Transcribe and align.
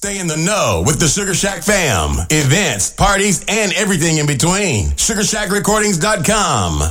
Stay 0.00 0.20
in 0.20 0.28
the 0.28 0.36
know 0.36 0.84
with 0.86 1.00
the 1.00 1.08
Sugar 1.08 1.34
Shack 1.34 1.64
fam. 1.64 2.24
Events, 2.30 2.88
parties, 2.88 3.44
and 3.48 3.72
everything 3.72 4.18
in 4.18 4.28
between. 4.28 4.90
SugarShackRecordings.com. 4.90 6.82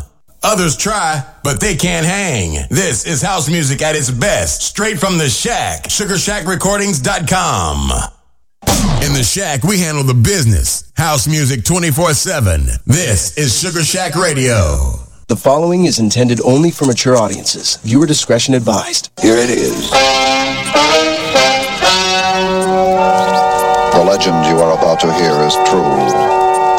Others 0.44 0.76
try, 0.76 1.24
but 1.42 1.62
they 1.62 1.78
can't 1.78 2.06
hang. 2.06 2.68
This 2.70 3.06
is 3.06 3.22
house 3.22 3.50
music 3.50 3.82
at 3.82 3.96
its 3.96 4.12
best, 4.12 4.62
straight 4.62 5.00
from 5.00 5.18
the 5.18 5.30
shack. 5.30 5.84
SugarShackRecordings.com. 5.84 7.92
In 9.02 9.14
the 9.14 9.24
shack, 9.24 9.64
we 9.64 9.80
handle 9.80 10.04
the 10.04 10.14
business. 10.14 10.92
House 10.98 11.30
music 11.30 11.64
24 11.64 12.14
7. 12.14 12.66
This 12.86 13.38
is 13.38 13.58
Sugar 13.58 13.86
Shack 13.86 14.16
Radio. 14.16 14.96
The 15.30 15.38
following 15.38 15.86
is 15.86 15.98
intended 15.98 16.42
only 16.42 16.72
for 16.72 16.84
mature 16.84 17.16
audiences. 17.16 17.78
Viewer 17.84 18.06
discretion 18.06 18.54
advised. 18.54 19.12
Here 19.22 19.38
it 19.38 19.50
is. 19.50 20.57
The 22.98 24.04
legend 24.04 24.46
you 24.48 24.58
are 24.58 24.74
about 24.78 25.00
to 25.02 25.14
hear 25.14 25.34
is 25.46 25.54
true. 25.70 25.86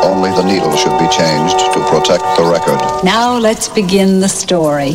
Only 0.03 0.31
the 0.31 0.43
needle 0.43 0.75
should 0.77 0.99
be 0.99 1.09
changed 1.15 1.59
to 1.75 1.81
protect 1.89 2.25
the 2.37 2.45
record. 2.51 2.81
Now 3.05 3.39
let's 3.39 3.69
begin 3.69 4.19
the 4.19 4.29
story. 4.29 4.95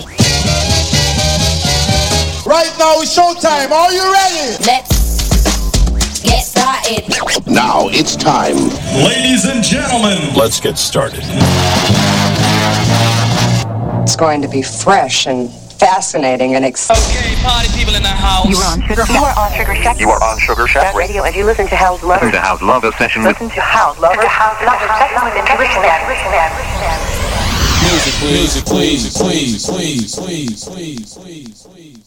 Right 2.46 2.74
now 2.78 3.00
it's 3.00 3.18
showtime. 3.18 3.72
Are 3.72 3.92
you 3.94 4.04
ready? 4.12 4.58
Let's 4.66 6.22
get 6.22 6.44
started. 6.44 7.08
Now 7.48 7.88
it's 7.90 8.18
time. 8.18 8.58
Ladies 9.06 9.46
and 9.46 9.64
gentlemen, 9.64 10.36
let's 10.36 10.60
get 10.60 10.78
started. 10.78 11.24
It's 14.04 14.18
going 14.18 14.42
to 14.42 14.50
be 14.50 14.62
fresh 14.62 15.26
and 15.26 15.50
fascinating 15.84 16.56
and 16.56 16.64
exciting. 16.64 17.04
Okay, 17.12 17.36
party 17.44 17.68
people 17.76 17.94
in 17.96 18.04
the 18.04 18.08
house. 18.08 18.48
You 18.48 18.56
are 18.56 18.72
on 18.72 18.82
Sugar 18.88 19.06
Shack. 19.06 19.20
You 19.20 19.24
are 19.28 19.36
on 19.36 19.52
Sugar 19.52 19.76
Shack. 19.76 20.00
You 20.00 20.10
are 20.10 20.24
on 20.24 20.40
Sugar 20.40 20.68
Shack 20.68 20.96
Radio, 20.96 21.24
and 21.24 21.36
you 21.36 21.46
listen 21.46 21.68
to 21.68 21.76
House 21.76 22.02
Lover. 22.04 22.26
Listen 22.26 22.40
to 22.40 22.42
House 22.42 22.62
Lover 22.62 22.92
session. 22.94 23.24
Listen 23.24 23.50
to 23.50 23.62
House 23.62 24.00
Lover. 24.00 24.22
To 24.22 24.28
House 24.28 24.62
Lover 24.64 24.88
session 24.96 25.20
with 25.28 25.36
intuition. 25.36 25.84
Music, 27.84 28.16
music, 28.24 28.64
please, 28.66 29.12
please, 29.14 29.66
please, 29.66 30.16
please, 30.16 30.66
please, 30.66 31.14
please, 31.18 31.68
please, 31.68 32.04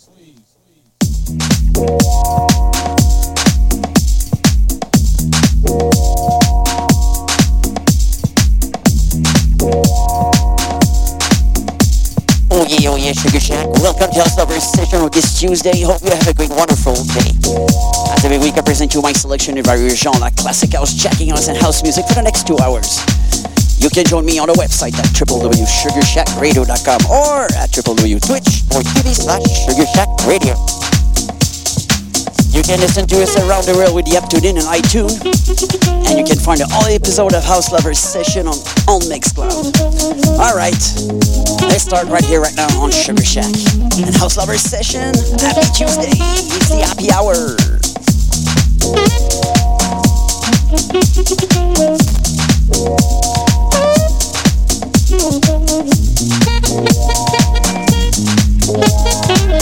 Yeah, 12.67 12.91
oh 12.91 12.97
yeah, 12.97 13.13
Sugar 13.13 13.39
Shack. 13.39 13.69
Welcome 13.79 14.11
to 14.11 14.19
House 14.19 14.37
Lovers 14.37 14.65
session 14.65 14.99
on 14.99 15.11
this 15.13 15.39
Tuesday. 15.39 15.83
Hope 15.83 16.03
you 16.03 16.11
have 16.11 16.27
a 16.27 16.35
great, 16.35 16.51
wonderful 16.51 16.95
day. 17.15 17.31
As 18.11 18.25
every 18.25 18.39
week, 18.39 18.59
I 18.59 18.63
present 18.63 18.93
you 18.93 19.01
my 19.01 19.13
selection 19.13 19.57
of 19.59 19.67
various 19.67 20.03
genres, 20.03 20.35
classic 20.35 20.73
house, 20.73 20.93
jacking 20.93 21.29
house, 21.31 21.47
and 21.47 21.57
house 21.57 21.85
music 21.85 22.07
for 22.09 22.15
the 22.15 22.23
next 22.23 22.45
two 22.45 22.59
hours. 22.59 22.99
You 23.79 23.89
can 23.89 24.05
join 24.05 24.25
me 24.25 24.41
on 24.41 24.49
the 24.49 24.55
website 24.55 24.99
at 24.99 25.07
www.sugarshackradio.com 25.15 27.07
or 27.07 27.45
at 27.55 27.71
www.twitch.tv 27.71 29.15
slash 29.15 29.47
sugarshackradio. 29.63 30.96
You 32.57 32.63
can 32.63 32.81
listen 32.81 33.07
to 33.09 33.23
us 33.23 33.37
around 33.37 33.69
the 33.69 33.75
world 33.77 33.95
with 33.95 34.07
the 34.07 34.17
app 34.17 34.31
tuned 34.31 34.47
on 34.47 34.65
iTunes. 34.73 35.21
And 36.09 36.17
you 36.19 36.25
can 36.25 36.39
find 36.41 36.63
all 36.73 36.87
episode 36.89 37.35
of 37.35 37.45
House 37.45 37.71
Lovers 37.71 37.99
Session 37.99 38.49
on, 38.49 38.57
on 38.89 39.05
Mixcloud. 39.13 39.77
Alright, 40.41 40.81
let's 41.69 41.85
start 41.85 42.09
right 42.09 42.25
here, 42.25 42.41
right 42.41 42.57
now 42.57 42.69
on 42.81 42.91
Sugar 42.91 43.23
Shack. 43.23 43.53
And 44.01 44.17
House 44.17 44.39
Lovers 44.39 44.63
Session, 44.63 45.13
happy 45.37 45.69
Tuesday. 45.77 46.17
It's 46.17 46.73
the 46.73 46.81
happy 46.81 47.13
hour. 47.13 47.37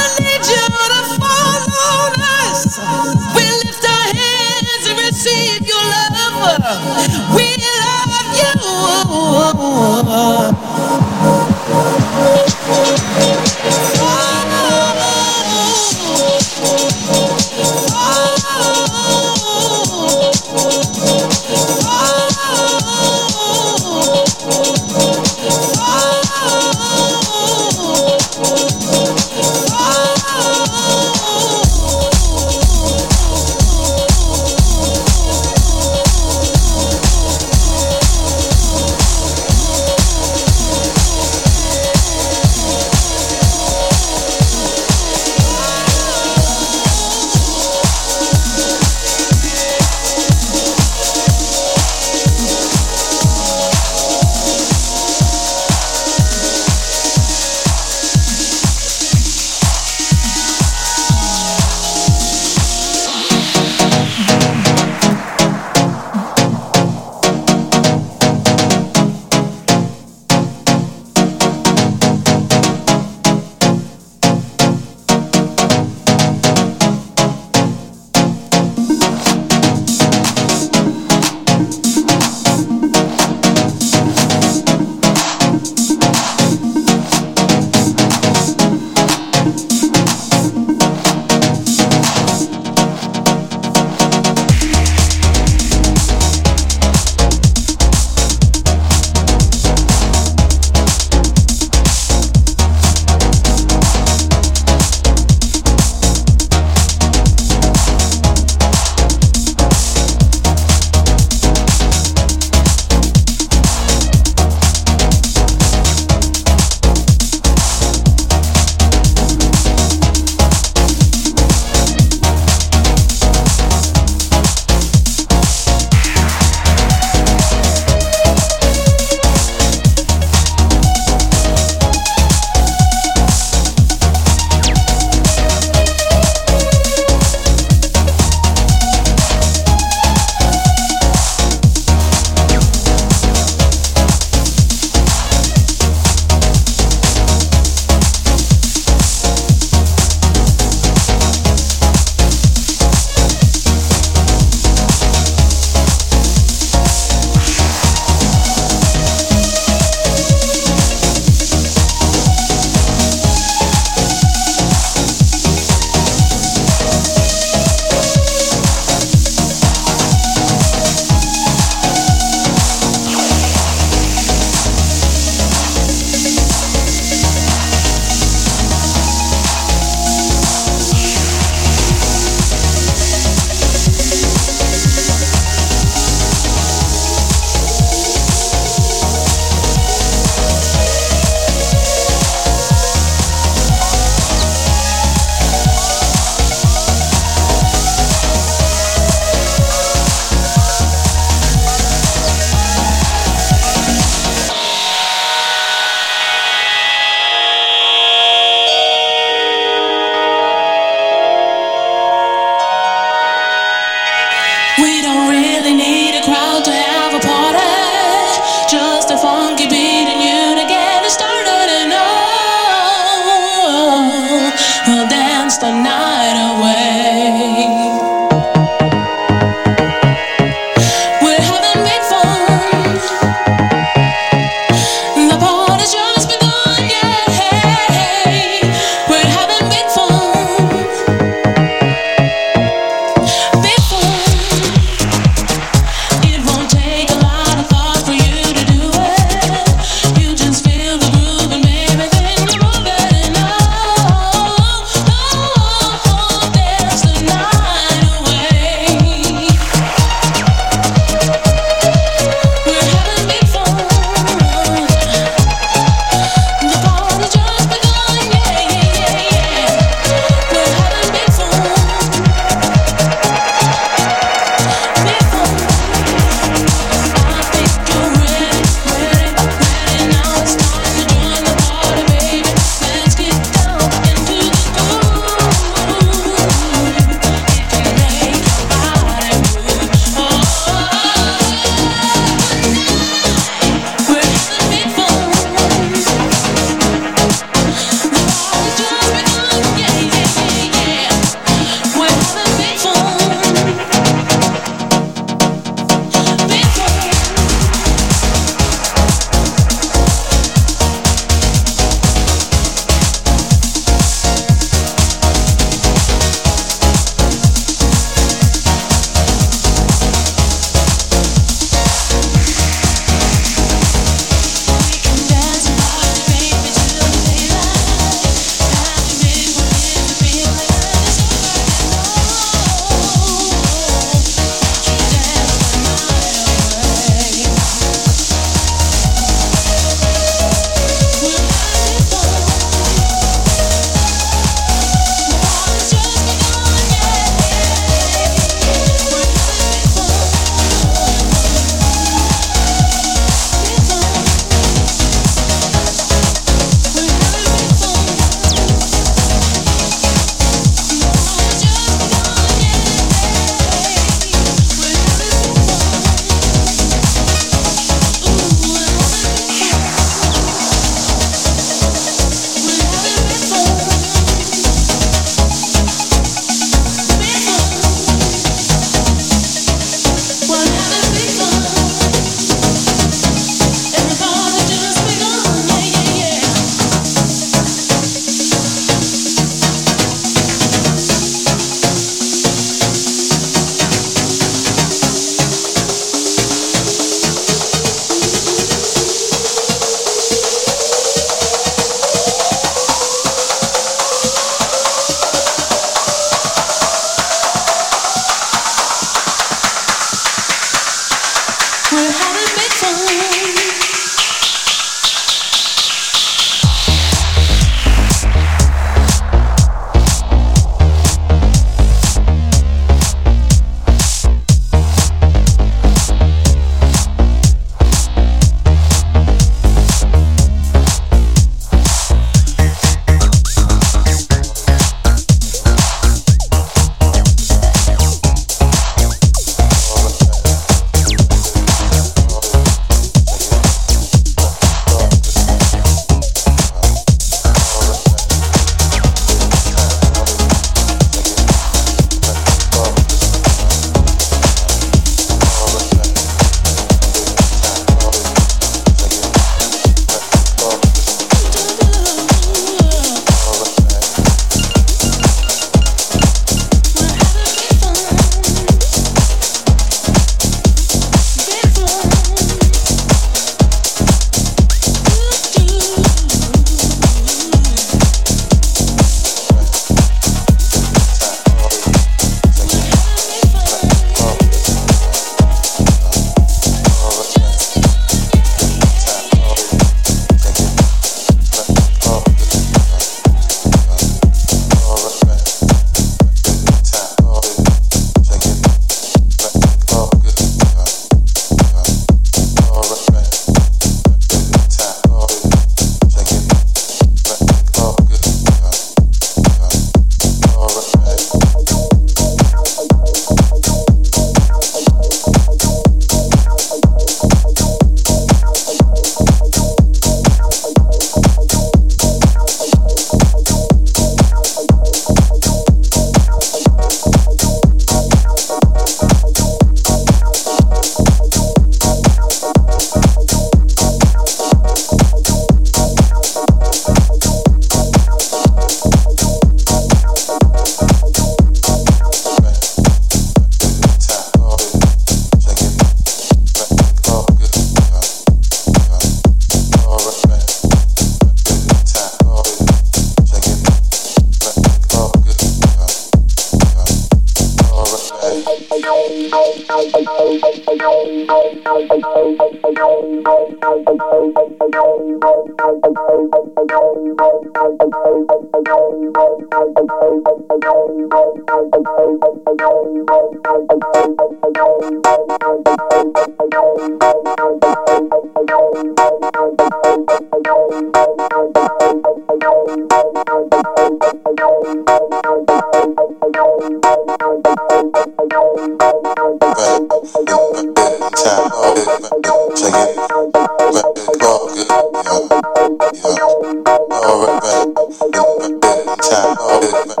Check 599.88 600.00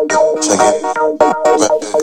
it. 0.60 1.97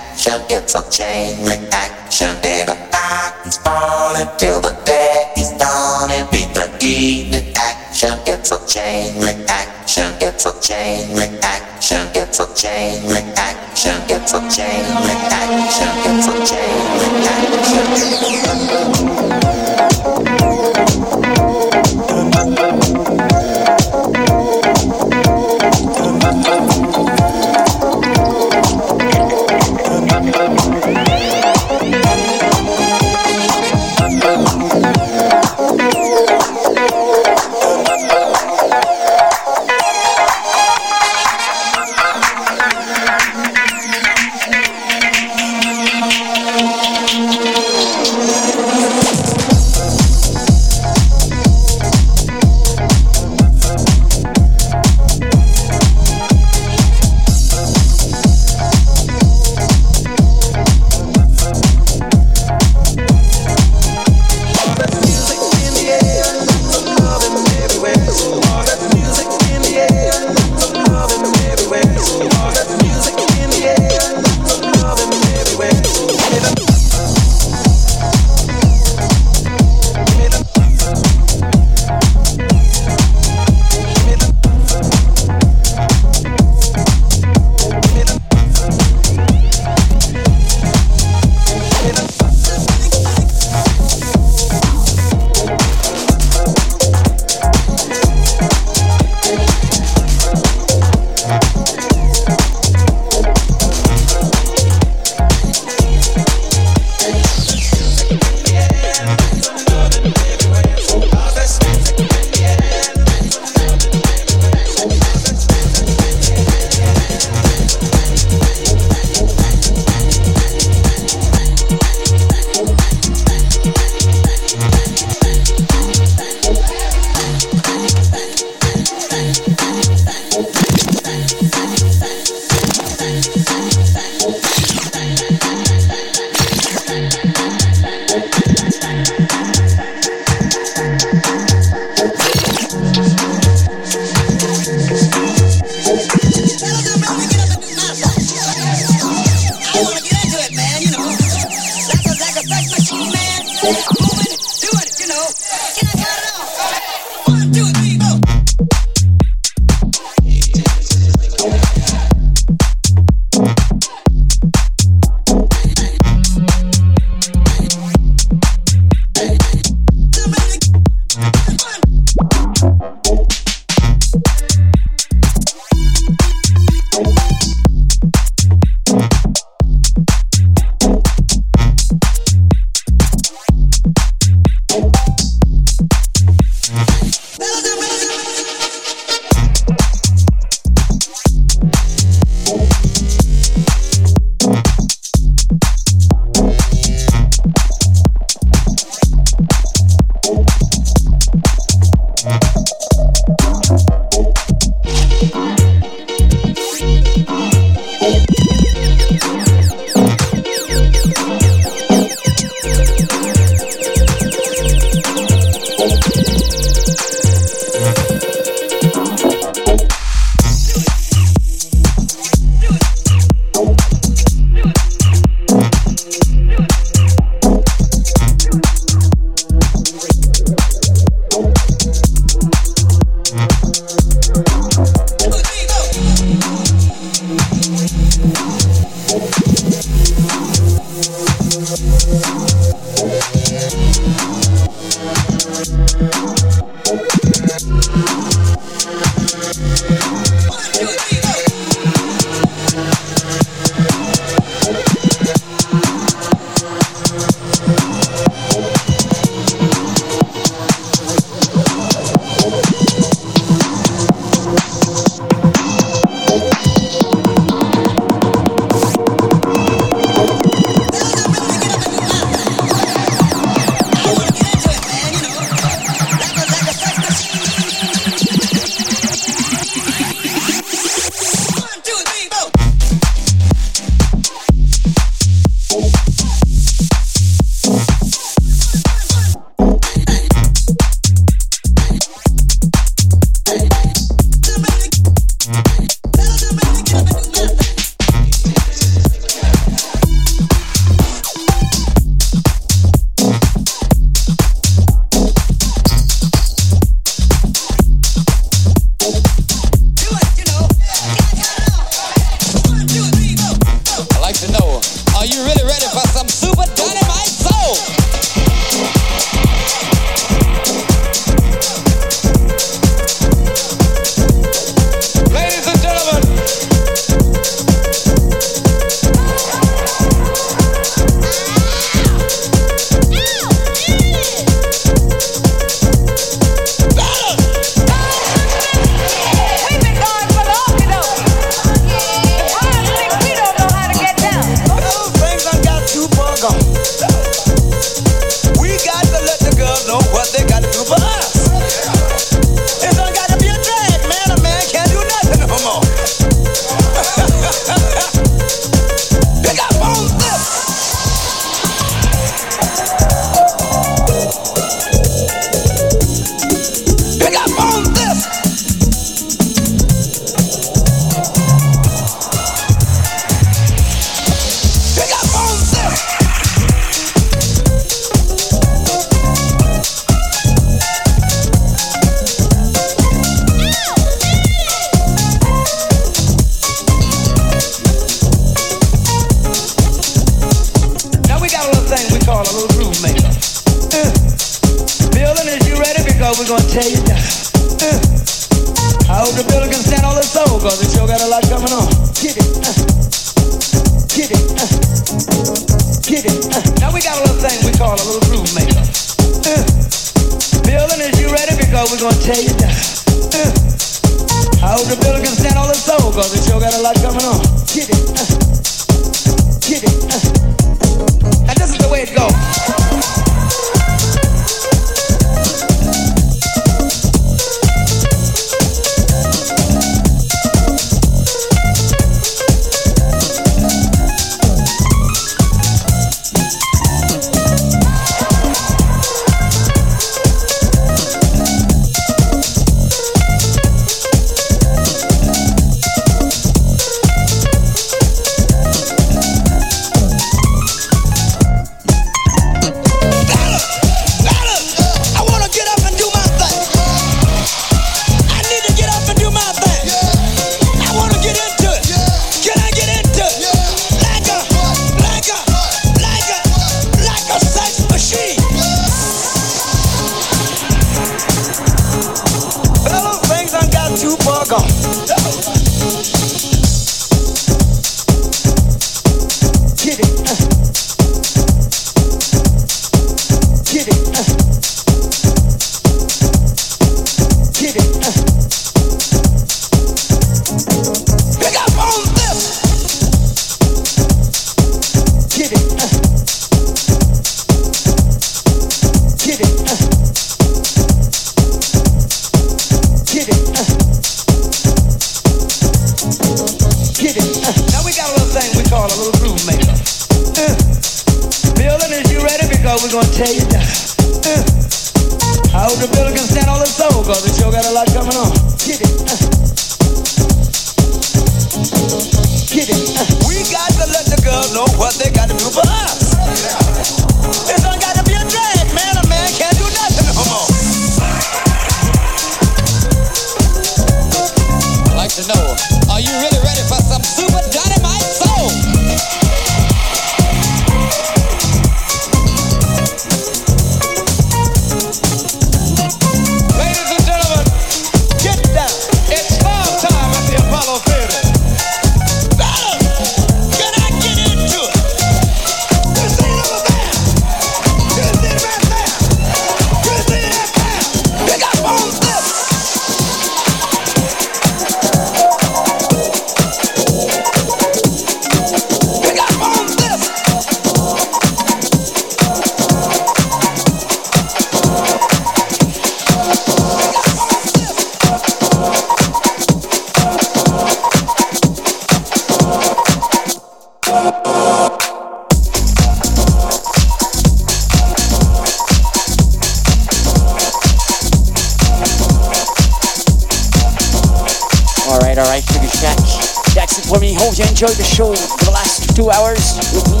enjoyed 597.60 597.76
the 597.76 597.84
show 597.84 598.08
for 598.16 598.44
the 598.48 598.52
last 598.56 598.96
two 598.96 599.12
hours 599.12 599.60
with 599.76 599.84
me. 599.92 600.00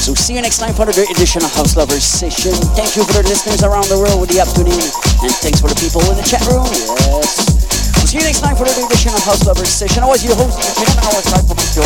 So 0.00 0.16
see 0.16 0.32
you 0.32 0.40
next 0.40 0.56
time 0.56 0.72
for 0.72 0.88
another 0.88 1.04
edition 1.04 1.44
of 1.44 1.52
House 1.52 1.76
Lovers 1.76 2.00
Session. 2.00 2.56
Thank 2.72 2.96
you 2.96 3.04
for 3.04 3.20
the 3.20 3.28
listeners 3.28 3.60
around 3.60 3.84
the 3.92 4.00
world 4.00 4.16
with 4.16 4.32
the 4.32 4.40
afternoon. 4.40 4.80
And 5.20 5.28
thanks 5.44 5.60
for 5.60 5.68
the 5.68 5.76
people 5.76 6.00
in 6.08 6.16
the 6.16 6.24
chat 6.24 6.40
room. 6.48 6.64
Yes. 6.72 8.00
We'll 8.00 8.08
see 8.08 8.16
you 8.16 8.24
next 8.24 8.40
time 8.40 8.56
for 8.56 8.64
another 8.64 8.88
edition 8.88 9.12
of 9.12 9.20
House 9.28 9.44
Lovers 9.44 9.68
Session. 9.68 10.00
I 10.02 10.08
was 10.08 10.24
your 10.24 10.40
host, 10.40 10.56
Jim, 10.56 10.88
I 11.04 11.12
was 11.12 11.28
right 11.28 11.44
show. 11.68 11.84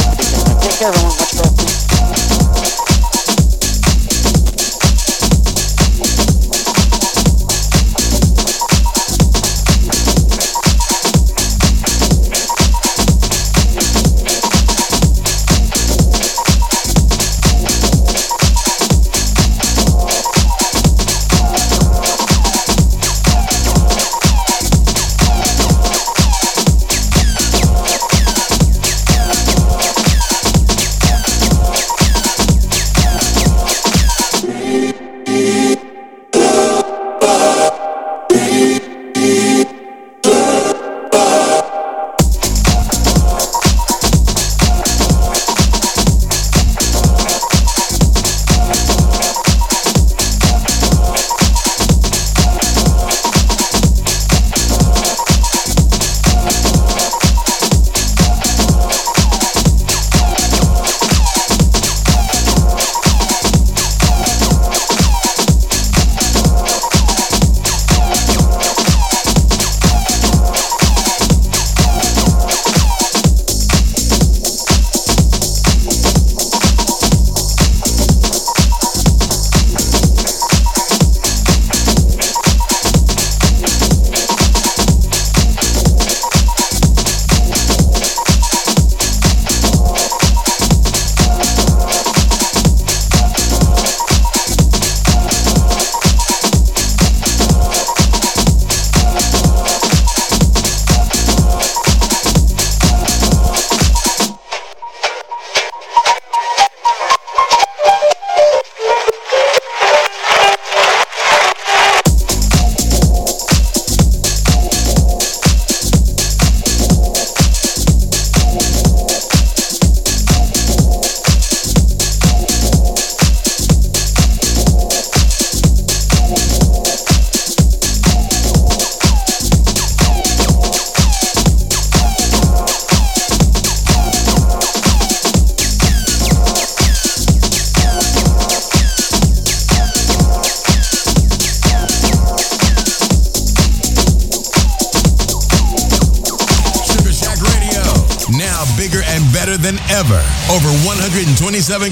Take 0.63 0.79
care, 0.79 0.95
everyone. 0.95 1.11
Much 1.19 1.35
love. 1.43 1.82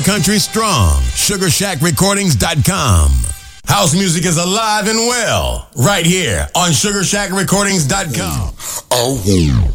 127 0.00 0.04
countries 0.04 0.44
strong. 0.44 1.00
SugarShackRecordings.com. 1.14 3.10
House 3.66 3.94
music 3.94 4.24
is 4.24 4.36
alive 4.36 4.88
and 4.88 4.98
well 4.98 5.68
right 5.76 6.04
here 6.04 6.48
on 6.54 6.70
SugarShackRecordings.com. 6.70 8.54
Oh. 8.90 9.20
Hmm. 9.24 9.69